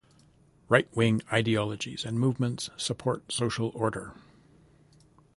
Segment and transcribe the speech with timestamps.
[0.67, 4.15] Right-wing ideologies and movements support social order.